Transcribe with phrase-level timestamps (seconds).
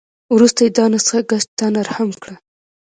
[0.35, 2.35] وروسته یې دا نسخه ګسټتنر هم کړه.